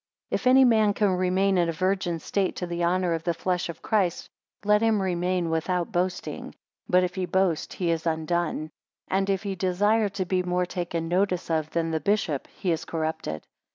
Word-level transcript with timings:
9 0.31 0.35
If 0.37 0.47
any 0.47 0.65
man 0.65 0.95
can 0.95 1.11
remain 1.11 1.59
in 1.59 1.69
a 1.69 1.73
virgin 1.73 2.17
state, 2.17 2.55
to 2.55 2.65
the 2.65 2.83
honour 2.83 3.13
of 3.13 3.21
the 3.23 3.35
flesh 3.35 3.69
of 3.69 3.83
Christ, 3.83 4.31
let 4.65 4.81
him 4.81 4.99
remain 4.99 5.51
without 5.51 5.91
boasting; 5.91 6.55
but 6.89 7.03
if 7.03 7.13
he 7.13 7.27
boast, 7.27 7.73
he 7.73 7.91
is 7.91 8.07
undone. 8.07 8.71
And 9.09 9.29
if 9.29 9.43
he 9.43 9.53
desire 9.53 10.09
to 10.09 10.25
be 10.25 10.41
more 10.41 10.65
taken 10.65 11.07
notice 11.07 11.51
of 11.51 11.69
than 11.69 11.91
the 11.91 11.99
bishop 11.99 12.47
he 12.47 12.71
is 12.71 12.83
corrupted. 12.83 13.43